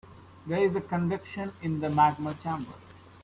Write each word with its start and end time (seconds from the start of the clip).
There 0.47 0.63
is 0.65 0.75
convection 0.89 1.53
in 1.61 1.79
the 1.79 1.87
magma 1.87 2.33
chamber. 2.33 2.73